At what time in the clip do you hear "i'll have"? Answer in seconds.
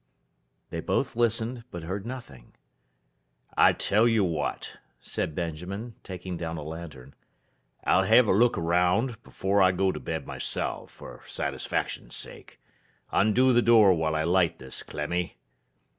7.83-8.25